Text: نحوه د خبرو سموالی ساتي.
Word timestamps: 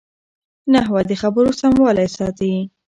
نحوه 0.73 1.01
د 1.09 1.11
خبرو 1.21 1.51
سموالی 1.61 2.07
ساتي. 2.17 2.53